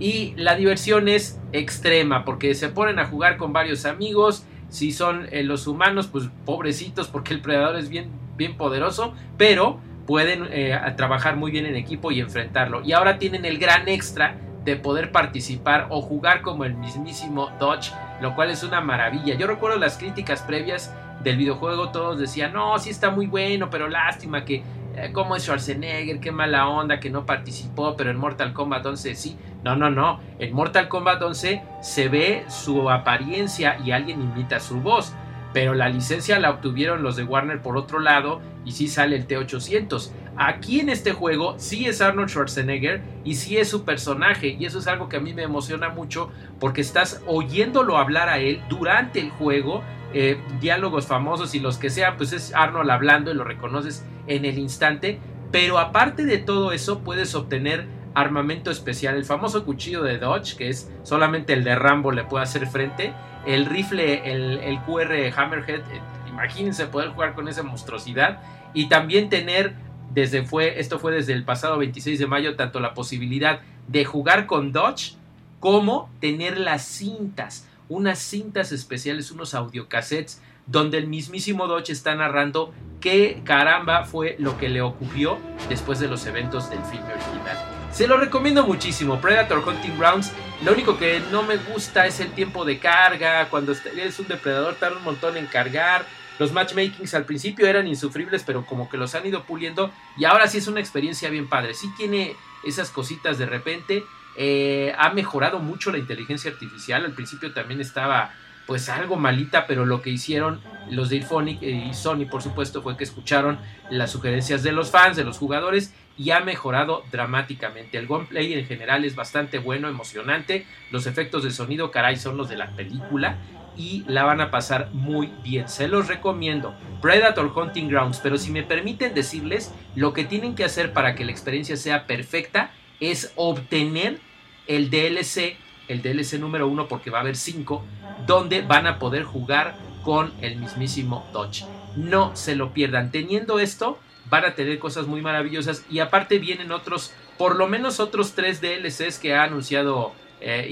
Y 0.00 0.34
la 0.34 0.56
diversión 0.56 1.06
es 1.06 1.38
extrema, 1.52 2.24
porque 2.24 2.56
se 2.56 2.68
ponen 2.68 2.98
a 2.98 3.06
jugar 3.06 3.36
con 3.36 3.52
varios 3.52 3.86
amigos, 3.86 4.44
si 4.70 4.90
son 4.90 5.28
eh, 5.30 5.44
los 5.44 5.68
humanos, 5.68 6.08
pues 6.08 6.28
pobrecitos, 6.44 7.06
porque 7.06 7.32
el 7.32 7.40
predador 7.42 7.78
es 7.78 7.90
bien, 7.90 8.10
bien 8.36 8.56
poderoso, 8.56 9.14
pero 9.38 9.78
pueden 10.08 10.48
eh, 10.50 10.76
trabajar 10.96 11.36
muy 11.36 11.52
bien 11.52 11.64
en 11.66 11.76
equipo 11.76 12.10
y 12.10 12.18
enfrentarlo. 12.18 12.82
Y 12.84 12.90
ahora 12.90 13.20
tienen 13.20 13.44
el 13.44 13.56
gran 13.60 13.88
extra 13.88 14.34
de 14.64 14.76
poder 14.76 15.12
participar 15.12 15.86
o 15.90 16.02
jugar 16.02 16.42
como 16.42 16.64
el 16.64 16.74
mismísimo 16.74 17.50
Dodge, 17.58 17.92
lo 18.20 18.34
cual 18.34 18.50
es 18.50 18.62
una 18.62 18.80
maravilla. 18.80 19.34
Yo 19.34 19.46
recuerdo 19.46 19.78
las 19.78 19.96
críticas 19.96 20.42
previas 20.42 20.94
del 21.22 21.36
videojuego, 21.36 21.90
todos 21.90 22.18
decían, 22.18 22.52
no, 22.52 22.78
sí 22.78 22.90
está 22.90 23.10
muy 23.10 23.26
bueno, 23.26 23.70
pero 23.70 23.88
lástima 23.88 24.44
que 24.44 24.62
eh, 24.96 25.10
cómo 25.12 25.36
es 25.36 25.44
Schwarzenegger, 25.44 26.20
qué 26.20 26.32
mala 26.32 26.68
onda 26.68 26.98
que 26.98 27.10
no 27.10 27.24
participó, 27.24 27.96
pero 27.96 28.10
en 28.10 28.16
Mortal 28.16 28.52
Kombat 28.52 28.84
11 28.84 29.14
sí. 29.14 29.36
No, 29.62 29.76
no, 29.76 29.90
no. 29.90 30.20
En 30.38 30.54
Mortal 30.54 30.88
Kombat 30.88 31.22
11 31.22 31.62
se 31.80 32.08
ve 32.08 32.44
su 32.48 32.90
apariencia 32.90 33.78
y 33.84 33.92
alguien 33.92 34.20
imita 34.22 34.58
su 34.58 34.80
voz. 34.80 35.14
Pero 35.52 35.74
la 35.74 35.88
licencia 35.88 36.38
la 36.38 36.50
obtuvieron 36.50 37.02
los 37.02 37.16
de 37.16 37.24
Warner 37.24 37.60
por 37.60 37.76
otro 37.76 37.98
lado 37.98 38.40
y 38.64 38.72
sí 38.72 38.88
sale 38.88 39.16
el 39.16 39.26
T800. 39.26 40.10
Aquí 40.42 40.80
en 40.80 40.88
este 40.88 41.12
juego 41.12 41.56
sí 41.58 41.84
es 41.84 42.00
Arnold 42.00 42.30
Schwarzenegger 42.30 43.02
y 43.24 43.34
sí 43.34 43.58
es 43.58 43.68
su 43.68 43.84
personaje 43.84 44.56
y 44.58 44.64
eso 44.64 44.78
es 44.78 44.86
algo 44.86 45.06
que 45.10 45.18
a 45.18 45.20
mí 45.20 45.34
me 45.34 45.42
emociona 45.42 45.90
mucho 45.90 46.30
porque 46.58 46.80
estás 46.80 47.22
oyéndolo 47.26 47.98
hablar 47.98 48.30
a 48.30 48.38
él 48.38 48.62
durante 48.70 49.20
el 49.20 49.28
juego, 49.28 49.82
eh, 50.14 50.40
diálogos 50.58 51.06
famosos 51.06 51.54
y 51.54 51.60
los 51.60 51.76
que 51.76 51.90
sean, 51.90 52.16
pues 52.16 52.32
es 52.32 52.54
Arnold 52.54 52.90
hablando 52.90 53.30
y 53.30 53.34
lo 53.34 53.44
reconoces 53.44 54.02
en 54.28 54.46
el 54.46 54.56
instante, 54.56 55.18
pero 55.52 55.78
aparte 55.78 56.24
de 56.24 56.38
todo 56.38 56.72
eso 56.72 57.00
puedes 57.00 57.34
obtener 57.34 57.84
armamento 58.14 58.70
especial, 58.70 59.16
el 59.16 59.26
famoso 59.26 59.66
cuchillo 59.66 60.02
de 60.02 60.16
Dodge, 60.16 60.56
que 60.56 60.70
es 60.70 60.90
solamente 61.02 61.52
el 61.52 61.64
de 61.64 61.74
Rambo 61.74 62.12
le 62.12 62.24
puede 62.24 62.44
hacer 62.44 62.66
frente, 62.66 63.12
el 63.44 63.66
rifle, 63.66 64.32
el, 64.32 64.58
el 64.60 64.80
QR 64.84 65.12
Hammerhead, 65.36 65.80
eh, 65.80 66.00
imagínense 66.30 66.86
poder 66.86 67.10
jugar 67.10 67.34
con 67.34 67.46
esa 67.46 67.62
monstruosidad 67.62 68.40
y 68.72 68.88
también 68.88 69.28
tener 69.28 69.89
desde 70.10 70.44
fue, 70.44 70.80
esto 70.80 70.98
fue 70.98 71.12
desde 71.12 71.32
el 71.32 71.44
pasado 71.44 71.78
26 71.78 72.18
de 72.18 72.26
mayo, 72.26 72.56
tanto 72.56 72.80
la 72.80 72.94
posibilidad 72.94 73.60
de 73.88 74.04
jugar 74.04 74.46
con 74.46 74.72
Dodge 74.72 75.16
como 75.60 76.10
tener 76.20 76.58
las 76.58 76.84
cintas, 76.84 77.68
unas 77.88 78.18
cintas 78.18 78.72
especiales, 78.72 79.30
unos 79.30 79.54
audiocassettes, 79.54 80.40
donde 80.66 80.98
el 80.98 81.06
mismísimo 81.06 81.66
Dodge 81.66 81.90
está 81.90 82.14
narrando 82.14 82.72
qué 83.00 83.40
caramba 83.44 84.04
fue 84.04 84.36
lo 84.38 84.56
que 84.58 84.68
le 84.68 84.82
ocurrió 84.82 85.38
después 85.68 85.98
de 85.98 86.08
los 86.08 86.26
eventos 86.26 86.70
del 86.70 86.82
filme 86.84 87.12
original. 87.12 87.80
Se 87.90 88.06
lo 88.06 88.16
recomiendo 88.18 88.64
muchísimo, 88.64 89.20
Predator 89.20 89.66
Hunting 89.66 89.98
Grounds. 89.98 90.32
Lo 90.64 90.72
único 90.72 90.96
que 90.96 91.20
no 91.32 91.42
me 91.42 91.56
gusta 91.56 92.06
es 92.06 92.20
el 92.20 92.30
tiempo 92.30 92.64
de 92.64 92.78
carga. 92.78 93.48
Cuando 93.48 93.72
eres 93.72 94.18
un 94.20 94.28
depredador 94.28 94.76
tarda 94.76 94.98
un 94.98 95.02
montón 95.02 95.36
en 95.36 95.46
cargar. 95.46 96.04
Los 96.40 96.54
matchmakings 96.54 97.12
al 97.12 97.26
principio 97.26 97.66
eran 97.66 97.86
insufribles, 97.86 98.44
pero 98.46 98.64
como 98.64 98.88
que 98.88 98.96
los 98.96 99.14
han 99.14 99.26
ido 99.26 99.44
puliendo 99.44 99.92
y 100.16 100.24
ahora 100.24 100.48
sí 100.48 100.56
es 100.56 100.68
una 100.68 100.80
experiencia 100.80 101.28
bien 101.28 101.50
padre. 101.50 101.74
Sí 101.74 101.90
tiene 101.98 102.34
esas 102.64 102.88
cositas 102.88 103.36
de 103.36 103.44
repente. 103.44 104.04
Eh, 104.36 104.94
ha 104.96 105.10
mejorado 105.10 105.58
mucho 105.58 105.92
la 105.92 105.98
inteligencia 105.98 106.50
artificial. 106.50 107.04
Al 107.04 107.12
principio 107.12 107.52
también 107.52 107.82
estaba 107.82 108.32
pues 108.66 108.88
algo 108.88 109.16
malita, 109.16 109.66
pero 109.66 109.84
lo 109.84 110.00
que 110.00 110.08
hicieron 110.08 110.62
los 110.88 111.10
de 111.10 111.16
Irphonic 111.16 111.60
y 111.60 111.92
Sony, 111.92 112.24
por 112.24 112.40
supuesto, 112.40 112.80
fue 112.80 112.96
que 112.96 113.04
escucharon 113.04 113.58
las 113.90 114.10
sugerencias 114.10 114.62
de 114.62 114.72
los 114.72 114.90
fans, 114.90 115.18
de 115.18 115.24
los 115.24 115.36
jugadores, 115.36 115.92
y 116.16 116.30
ha 116.30 116.40
mejorado 116.40 117.04
dramáticamente. 117.12 117.98
El 117.98 118.06
gameplay 118.06 118.54
en 118.54 118.64
general 118.64 119.04
es 119.04 119.14
bastante 119.14 119.58
bueno, 119.58 119.88
emocionante. 119.88 120.64
Los 120.90 121.06
efectos 121.06 121.44
de 121.44 121.50
sonido, 121.50 121.90
caray, 121.90 122.16
son 122.16 122.38
los 122.38 122.48
de 122.48 122.56
la 122.56 122.70
película 122.70 123.36
y 123.76 124.04
la 124.06 124.24
van 124.24 124.40
a 124.40 124.50
pasar 124.50 124.90
muy 124.92 125.32
bien. 125.42 125.68
Se 125.68 125.88
los 125.88 126.08
recomiendo. 126.08 126.74
Predator 127.00 127.52
Hunting 127.54 127.88
Grounds. 127.88 128.20
Pero 128.22 128.36
si 128.38 128.50
me 128.50 128.62
permiten 128.62 129.14
decirles, 129.14 129.72
lo 129.94 130.12
que 130.12 130.24
tienen 130.24 130.54
que 130.54 130.64
hacer 130.64 130.92
para 130.92 131.14
que 131.14 131.24
la 131.24 131.32
experiencia 131.32 131.76
sea 131.76 132.06
perfecta 132.06 132.72
es 133.00 133.32
obtener 133.36 134.20
el 134.66 134.90
DLC, 134.90 135.56
el 135.88 136.02
DLC 136.02 136.38
número 136.38 136.68
uno, 136.68 136.88
porque 136.88 137.10
va 137.10 137.18
a 137.18 137.22
haber 137.22 137.36
cinco, 137.36 137.84
donde 138.26 138.62
van 138.62 138.86
a 138.86 138.98
poder 138.98 139.24
jugar 139.24 139.74
con 140.02 140.32
el 140.40 140.56
mismísimo 140.56 141.26
Dodge. 141.32 141.64
No 141.96 142.36
se 142.36 142.54
lo 142.54 142.72
pierdan. 142.72 143.10
Teniendo 143.10 143.58
esto, 143.58 143.98
van 144.28 144.44
a 144.44 144.54
tener 144.54 144.78
cosas 144.78 145.06
muy 145.06 145.20
maravillosas. 145.20 145.84
Y 145.90 145.98
aparte 145.98 146.38
vienen 146.38 146.72
otros, 146.72 147.12
por 147.36 147.56
lo 147.56 147.66
menos 147.68 148.00
otros 148.00 148.34
tres 148.34 148.60
DLCs 148.60 149.18
que 149.18 149.34
ha 149.34 149.42
anunciado 149.42 150.12
eh, 150.40 150.68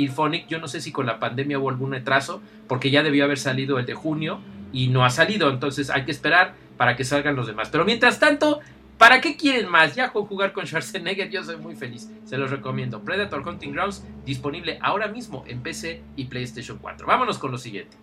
yo 0.48 0.58
no 0.58 0.68
sé 0.68 0.80
si 0.80 0.92
con 0.92 1.06
la 1.06 1.18
pandemia 1.18 1.58
hubo 1.58 1.70
algún 1.70 1.92
retraso, 1.92 2.42
porque 2.66 2.90
ya 2.90 3.02
debió 3.02 3.24
haber 3.24 3.38
salido 3.38 3.78
el 3.78 3.86
de 3.86 3.94
junio 3.94 4.40
y 4.72 4.88
no 4.88 5.04
ha 5.04 5.10
salido, 5.10 5.50
entonces 5.50 5.90
hay 5.90 6.04
que 6.04 6.10
esperar 6.10 6.54
para 6.76 6.96
que 6.96 7.04
salgan 7.04 7.36
los 7.36 7.46
demás. 7.46 7.68
Pero 7.70 7.84
mientras 7.84 8.18
tanto, 8.18 8.60
¿para 8.98 9.20
qué 9.20 9.36
quieren 9.36 9.68
más? 9.70 9.94
Ya 9.94 10.08
jugar 10.08 10.52
con 10.52 10.66
Schwarzenegger 10.66 11.30
yo 11.30 11.42
soy 11.44 11.56
muy 11.56 11.76
feliz, 11.76 12.10
se 12.24 12.38
los 12.38 12.50
recomiendo. 12.50 13.02
Predator 13.02 13.46
Hunting 13.46 13.72
Grounds 13.72 14.04
disponible 14.24 14.78
ahora 14.80 15.08
mismo 15.08 15.44
en 15.46 15.62
PC 15.62 16.02
y 16.16 16.24
PlayStation 16.24 16.78
4. 16.78 17.06
Vámonos 17.06 17.38
con 17.38 17.50
lo 17.50 17.58
siguiente. 17.58 17.96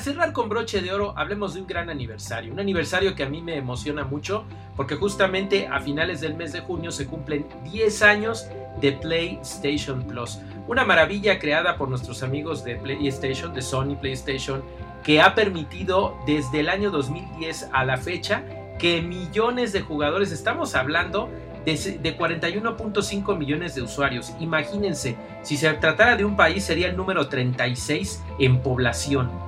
Cerrar 0.00 0.32
con 0.32 0.48
broche 0.48 0.80
de 0.80 0.92
oro, 0.92 1.12
hablemos 1.16 1.54
de 1.54 1.60
un 1.60 1.66
gran 1.66 1.90
aniversario. 1.90 2.52
Un 2.52 2.60
aniversario 2.60 3.14
que 3.14 3.24
a 3.24 3.28
mí 3.28 3.42
me 3.42 3.56
emociona 3.56 4.04
mucho 4.04 4.44
porque 4.76 4.94
justamente 4.94 5.66
a 5.66 5.80
finales 5.80 6.20
del 6.20 6.34
mes 6.34 6.52
de 6.52 6.60
junio 6.60 6.92
se 6.92 7.06
cumplen 7.06 7.46
10 7.64 8.02
años 8.02 8.46
de 8.80 8.92
PlayStation 8.92 10.04
Plus. 10.04 10.38
Una 10.68 10.84
maravilla 10.84 11.38
creada 11.38 11.76
por 11.76 11.88
nuestros 11.88 12.22
amigos 12.22 12.62
de 12.64 12.76
PlayStation, 12.76 13.52
de 13.52 13.60
Sony 13.60 13.96
PlayStation, 14.00 14.62
que 15.02 15.20
ha 15.20 15.34
permitido 15.34 16.16
desde 16.26 16.60
el 16.60 16.68
año 16.68 16.90
2010 16.90 17.70
a 17.72 17.84
la 17.84 17.96
fecha 17.96 18.44
que 18.78 19.02
millones 19.02 19.72
de 19.72 19.80
jugadores, 19.80 20.30
estamos 20.30 20.76
hablando 20.76 21.28
de, 21.64 21.74
41.5 22.16 23.36
millones 23.36 23.74
de 23.74 23.82
usuarios. 23.82 24.32
Imagínense, 24.38 25.16
si 25.42 25.56
se 25.56 25.70
tratara 25.74 26.16
de 26.16 26.24
un 26.24 26.36
país 26.36 26.64
sería 26.64 26.88
el 26.88 26.96
número 26.96 27.28
36 27.28 28.22
en 28.38 28.62
población 28.62 29.47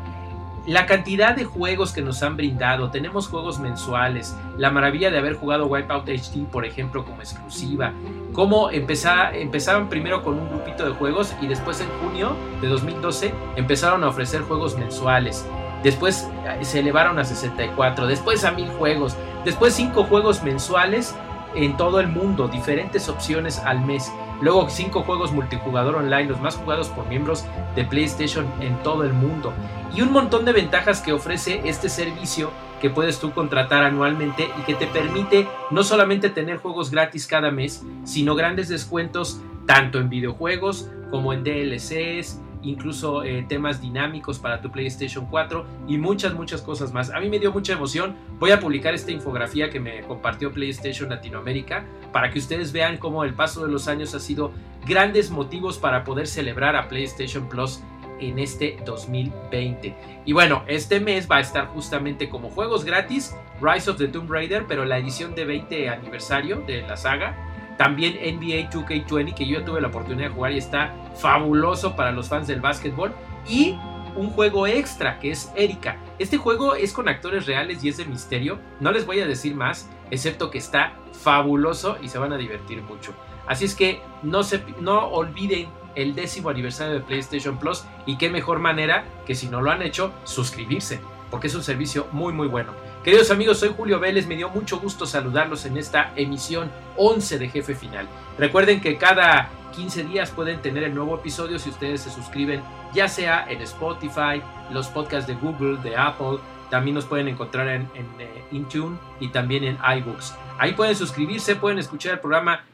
la 0.70 0.86
cantidad 0.86 1.34
de 1.34 1.42
juegos 1.42 1.90
que 1.92 2.00
nos 2.00 2.22
han 2.22 2.36
brindado, 2.36 2.92
tenemos 2.92 3.26
juegos 3.26 3.58
mensuales, 3.58 4.36
la 4.56 4.70
maravilla 4.70 5.10
de 5.10 5.18
haber 5.18 5.34
jugado 5.34 5.66
Wipeout 5.66 6.08
HD, 6.08 6.46
por 6.48 6.64
ejemplo, 6.64 7.04
como 7.04 7.20
exclusiva, 7.22 7.92
cómo 8.32 8.70
empezaron 8.70 9.88
primero 9.88 10.22
con 10.22 10.38
un 10.38 10.48
grupito 10.48 10.84
de 10.84 10.92
juegos 10.92 11.34
y 11.42 11.48
después 11.48 11.80
en 11.80 11.88
junio 12.00 12.36
de 12.60 12.68
2012 12.68 13.34
empezaron 13.56 14.04
a 14.04 14.08
ofrecer 14.10 14.42
juegos 14.42 14.78
mensuales. 14.78 15.44
Después 15.82 16.28
eh, 16.46 16.64
se 16.64 16.78
elevaron 16.78 17.18
a 17.18 17.24
64, 17.24 18.06
después 18.06 18.44
a 18.44 18.52
1000 18.52 18.68
juegos, 18.68 19.16
después 19.44 19.74
5 19.74 20.04
juegos 20.04 20.44
mensuales 20.44 21.16
en 21.54 21.76
todo 21.76 22.00
el 22.00 22.08
mundo, 22.08 22.48
diferentes 22.48 23.08
opciones 23.08 23.58
al 23.58 23.84
mes. 23.84 24.10
Luego 24.40 24.68
cinco 24.70 25.02
juegos 25.02 25.32
multijugador 25.32 25.96
online, 25.96 26.28
los 26.28 26.40
más 26.40 26.56
jugados 26.56 26.88
por 26.88 27.06
miembros 27.06 27.44
de 27.76 27.84
PlayStation 27.84 28.46
en 28.60 28.82
todo 28.82 29.04
el 29.04 29.12
mundo. 29.12 29.52
Y 29.94 30.02
un 30.02 30.12
montón 30.12 30.44
de 30.44 30.52
ventajas 30.52 31.00
que 31.00 31.12
ofrece 31.12 31.60
este 31.64 31.88
servicio 31.88 32.50
que 32.80 32.90
puedes 32.90 33.20
tú 33.20 33.32
contratar 33.32 33.84
anualmente 33.84 34.48
y 34.58 34.62
que 34.62 34.74
te 34.74 34.86
permite 34.86 35.46
no 35.70 35.84
solamente 35.84 36.30
tener 36.30 36.56
juegos 36.56 36.90
gratis 36.90 37.26
cada 37.26 37.50
mes, 37.50 37.84
sino 38.04 38.34
grandes 38.34 38.68
descuentos 38.68 39.40
tanto 39.66 39.98
en 39.98 40.08
videojuegos 40.08 40.88
como 41.10 41.32
en 41.32 41.44
DLCs, 41.44 42.40
incluso 42.62 43.22
eh, 43.22 43.44
temas 43.48 43.80
dinámicos 43.80 44.38
para 44.38 44.60
tu 44.60 44.70
PlayStation 44.70 45.26
4 45.26 45.66
y 45.88 45.98
muchas, 45.98 46.34
muchas 46.34 46.62
cosas 46.62 46.92
más. 46.92 47.10
A 47.10 47.20
mí 47.20 47.28
me 47.28 47.38
dio 47.38 47.52
mucha 47.52 47.72
emoción. 47.72 48.16
Voy 48.38 48.50
a 48.50 48.60
publicar 48.60 48.94
esta 48.94 49.12
infografía 49.12 49.70
que 49.70 49.80
me 49.80 50.02
compartió 50.02 50.52
PlayStation 50.52 51.08
Latinoamérica 51.08 51.84
para 52.12 52.30
que 52.30 52.38
ustedes 52.38 52.72
vean 52.72 52.98
cómo 52.98 53.24
el 53.24 53.34
paso 53.34 53.64
de 53.64 53.72
los 53.72 53.88
años 53.88 54.14
ha 54.14 54.20
sido 54.20 54.52
grandes 54.86 55.30
motivos 55.30 55.78
para 55.78 56.04
poder 56.04 56.26
celebrar 56.26 56.76
a 56.76 56.88
PlayStation 56.88 57.48
Plus 57.48 57.80
en 58.20 58.38
este 58.38 58.78
2020. 58.84 59.94
Y 60.26 60.32
bueno, 60.32 60.62
este 60.66 61.00
mes 61.00 61.28
va 61.30 61.36
a 61.36 61.40
estar 61.40 61.66
justamente 61.68 62.28
como 62.28 62.50
juegos 62.50 62.84
gratis 62.84 63.34
Rise 63.60 63.90
of 63.90 63.98
the 63.98 64.08
Tomb 64.08 64.30
Raider, 64.30 64.66
pero 64.66 64.84
la 64.84 64.98
edición 64.98 65.34
de 65.34 65.44
20 65.44 65.88
aniversario 65.88 66.62
de 66.66 66.82
la 66.82 66.96
saga 66.96 67.49
también 67.80 68.12
NBA 68.12 68.68
2K20, 68.68 69.32
que 69.32 69.46
yo 69.46 69.64
tuve 69.64 69.80
la 69.80 69.88
oportunidad 69.88 70.28
de 70.28 70.34
jugar 70.34 70.52
y 70.52 70.58
está 70.58 70.94
fabuloso 71.18 71.96
para 71.96 72.12
los 72.12 72.28
fans 72.28 72.46
del 72.46 72.60
básquetbol. 72.60 73.10
Y 73.48 73.74
un 74.16 74.28
juego 74.28 74.66
extra 74.66 75.18
que 75.18 75.30
es 75.30 75.50
Erika. 75.56 75.96
Este 76.18 76.36
juego 76.36 76.74
es 76.74 76.92
con 76.92 77.08
actores 77.08 77.46
reales 77.46 77.82
y 77.82 77.88
es 77.88 77.96
de 77.96 78.04
misterio. 78.04 78.58
No 78.80 78.92
les 78.92 79.06
voy 79.06 79.20
a 79.20 79.26
decir 79.26 79.54
más, 79.54 79.88
excepto 80.10 80.50
que 80.50 80.58
está 80.58 80.92
fabuloso 81.22 81.96
y 82.02 82.10
se 82.10 82.18
van 82.18 82.34
a 82.34 82.36
divertir 82.36 82.82
mucho. 82.82 83.14
Así 83.46 83.64
es 83.64 83.74
que 83.74 84.02
no, 84.22 84.42
se, 84.42 84.62
no 84.78 85.06
olviden 85.06 85.68
el 85.94 86.14
décimo 86.14 86.50
aniversario 86.50 86.92
de 86.92 87.00
PlayStation 87.00 87.56
Plus 87.56 87.86
y 88.04 88.18
qué 88.18 88.28
mejor 88.28 88.58
manera 88.58 89.06
que 89.24 89.34
si 89.34 89.48
no 89.48 89.62
lo 89.62 89.70
han 89.70 89.80
hecho, 89.80 90.12
suscribirse. 90.24 91.00
porque 91.30 91.46
es 91.46 91.54
un 91.54 91.62
servicio 91.62 92.08
muy 92.12 92.34
muy 92.34 92.48
bueno. 92.48 92.74
Queridos 93.04 93.30
amigos, 93.30 93.58
soy 93.58 93.72
Julio 93.74 93.98
Vélez, 93.98 94.26
me 94.26 94.36
dio 94.36 94.50
mucho 94.50 94.78
gusto 94.78 95.06
saludarlos 95.06 95.64
en 95.64 95.78
esta 95.78 96.12
emisión 96.16 96.70
11 96.98 97.38
de 97.38 97.48
Jefe 97.48 97.74
Final. 97.74 98.06
Recuerden 98.36 98.82
que 98.82 98.98
cada 98.98 99.48
15 99.74 100.04
días 100.04 100.30
pueden 100.30 100.60
tener 100.60 100.82
el 100.82 100.94
nuevo 100.94 101.14
episodio 101.14 101.58
si 101.58 101.70
ustedes 101.70 102.02
se 102.02 102.10
suscriben 102.10 102.62
ya 102.92 103.08
sea 103.08 103.46
en 103.48 103.62
Spotify, 103.62 104.42
los 104.70 104.88
podcasts 104.88 105.26
de 105.26 105.34
Google, 105.34 105.78
de 105.78 105.96
Apple, 105.96 106.40
también 106.68 106.94
nos 106.94 107.06
pueden 107.06 107.28
encontrar 107.28 107.68
en, 107.68 107.88
en 107.94 108.06
eh, 108.18 108.44
Intune 108.52 108.98
y 109.18 109.28
también 109.28 109.64
en 109.64 109.78
iBooks. 109.98 110.34
Ahí 110.58 110.72
pueden 110.72 110.94
suscribirse, 110.94 111.56
pueden 111.56 111.78
escuchar 111.78 112.12
el 112.12 112.20
programa 112.20 112.64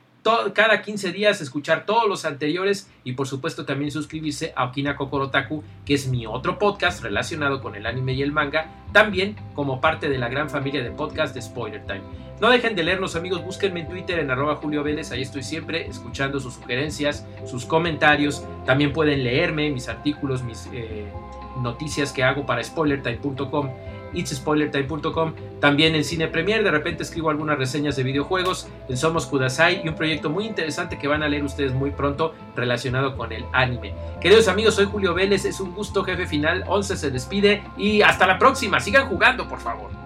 cada 0.52 0.82
15 0.82 1.12
días, 1.12 1.40
escuchar 1.40 1.86
todos 1.86 2.08
los 2.08 2.24
anteriores 2.24 2.90
y 3.04 3.12
por 3.12 3.28
supuesto 3.28 3.64
también 3.64 3.90
suscribirse 3.90 4.52
a 4.56 4.64
Okina 4.64 4.96
Kokorotaku, 4.96 5.62
que 5.84 5.94
es 5.94 6.08
mi 6.08 6.26
otro 6.26 6.58
podcast 6.58 7.02
relacionado 7.02 7.60
con 7.60 7.74
el 7.76 7.86
anime 7.86 8.14
y 8.14 8.22
el 8.22 8.32
manga, 8.32 8.66
también 8.92 9.36
como 9.54 9.80
parte 9.80 10.08
de 10.08 10.18
la 10.18 10.28
gran 10.28 10.50
familia 10.50 10.82
de 10.82 10.90
podcast 10.90 11.34
de 11.34 11.42
Spoiler 11.42 11.84
Time. 11.86 12.02
No 12.40 12.50
dejen 12.50 12.74
de 12.74 12.82
leernos 12.82 13.16
amigos, 13.16 13.44
búsquenme 13.44 13.80
en 13.80 13.88
Twitter 13.88 14.18
en 14.18 14.30
arroba 14.30 14.56
Julio 14.56 14.82
Vélez, 14.82 15.12
ahí 15.12 15.22
estoy 15.22 15.42
siempre 15.42 15.86
escuchando 15.86 16.40
sus 16.40 16.54
sugerencias, 16.54 17.24
sus 17.46 17.64
comentarios, 17.64 18.44
también 18.66 18.92
pueden 18.92 19.22
leerme 19.22 19.70
mis 19.70 19.88
artículos, 19.88 20.42
mis 20.42 20.68
eh, 20.72 21.06
noticias 21.62 22.12
que 22.12 22.24
hago 22.24 22.44
para 22.44 22.62
spoilertime.com 22.62 23.70
itspoilertime.com, 24.12 25.34
también 25.60 25.94
en 25.94 26.04
Cine 26.04 26.28
Premier, 26.28 26.62
de 26.62 26.70
repente 26.70 27.02
escribo 27.02 27.30
algunas 27.30 27.58
reseñas 27.58 27.96
de 27.96 28.02
videojuegos, 28.02 28.68
en 28.88 28.96
Somos 28.96 29.26
Kudasai 29.26 29.82
y 29.84 29.88
un 29.88 29.94
proyecto 29.94 30.30
muy 30.30 30.46
interesante 30.46 30.98
que 30.98 31.08
van 31.08 31.22
a 31.22 31.28
leer 31.28 31.44
ustedes 31.44 31.72
muy 31.72 31.90
pronto 31.90 32.34
relacionado 32.54 33.16
con 33.16 33.32
el 33.32 33.44
anime. 33.52 33.94
Queridos 34.20 34.48
amigos, 34.48 34.74
soy 34.74 34.86
Julio 34.86 35.14
Vélez, 35.14 35.44
es 35.44 35.60
un 35.60 35.74
gusto 35.74 36.04
jefe 36.04 36.26
final, 36.26 36.64
11 36.66 36.96
se 36.96 37.10
despide 37.10 37.62
y 37.76 38.02
hasta 38.02 38.26
la 38.26 38.38
próxima, 38.38 38.80
sigan 38.80 39.08
jugando 39.08 39.48
por 39.48 39.60
favor. 39.60 40.05